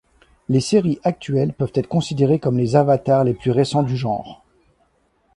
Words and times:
Les 0.49 0.61
séries 0.61 0.97
actuelles 1.03 1.53
peuvent 1.53 1.73
être 1.75 1.85
considérées 1.85 2.39
comme 2.39 2.57
les 2.57 2.75
avatars 2.75 3.23
les 3.23 3.35
plus 3.35 3.51
récents 3.51 3.83
du 3.83 3.95
genre. 3.95 4.43